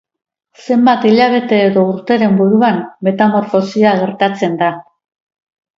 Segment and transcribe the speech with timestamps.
[0.67, 4.77] Zenbait hilabete edo urteren buruan, metamorfosia gertatzen da.